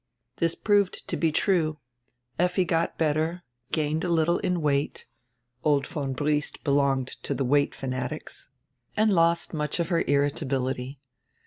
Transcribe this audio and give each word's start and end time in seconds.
This 0.37 0.55
proved 0.55 1.07
to 1.09 1.15
be 1.15 1.31
true. 1.31 1.77
Effi 2.39 2.65
got 2.65 2.97
better, 2.97 3.43
gained 3.71 4.03
a 4.03 4.09
little 4.09 4.39
in 4.39 4.59
weight 4.59 5.05
(old 5.63 5.85
von 5.85 6.13
Briest 6.13 6.63
belonged 6.63 7.09
to 7.21 7.35
the 7.35 7.45
weight 7.45 7.75
fanatics), 7.75 8.49
and 8.97 9.13
lost 9.13 9.53
much 9.53 9.79
of 9.79 9.89
her 9.89 10.03
irritability. 10.07 10.99